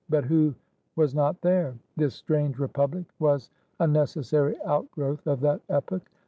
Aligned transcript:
But 0.09 0.25
who 0.25 0.55
was 0.95 1.13
not 1.13 1.39
there? 1.41 1.75
This 1.95 2.15
strange 2.15 2.57
repubhc 2.57 3.05
was 3.19 3.51
a 3.79 3.85
necessary 3.85 4.57
outgrowth 4.65 5.27
of 5.27 5.41
that 5.41 5.61
epoch. 5.69 6.01